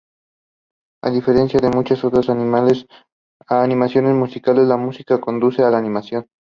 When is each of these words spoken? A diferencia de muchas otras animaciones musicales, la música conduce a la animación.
A 1.03 1.11
diferencia 1.11 1.59
de 1.59 1.69
muchas 1.69 2.03
otras 2.03 2.27
animaciones 2.27 4.15
musicales, 4.15 4.67
la 4.67 4.75
música 4.77 5.21
conduce 5.21 5.61
a 5.61 5.69
la 5.69 5.77
animación. 5.77 6.25